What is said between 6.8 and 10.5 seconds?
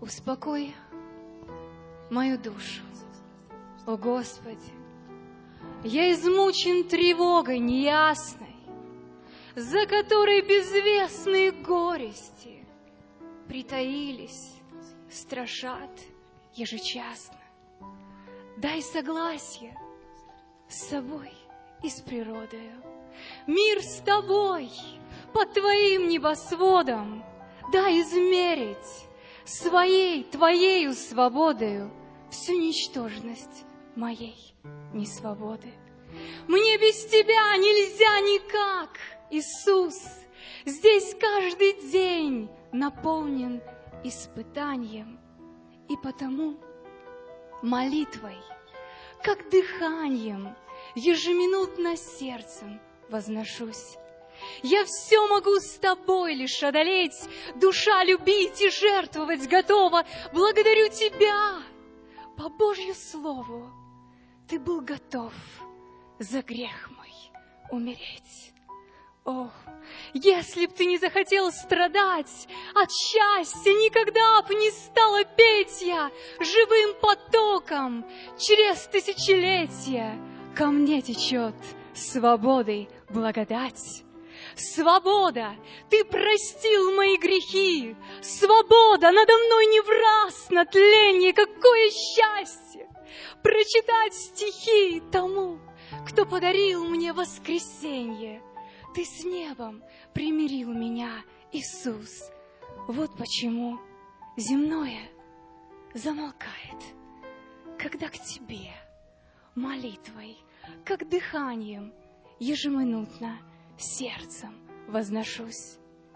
тревогой неясной, За которой